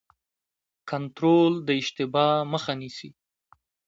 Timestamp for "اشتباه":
1.81-2.33